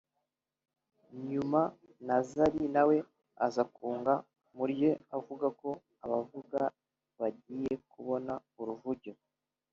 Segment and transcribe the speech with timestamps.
[1.31, 1.61] nyuma
[2.07, 2.97] na Zari nawe
[3.45, 4.13] aza kunga
[4.55, 5.69] mu rye avuga ko
[6.05, 6.61] abavuga
[7.19, 9.19] bagiye kubona uruvugiro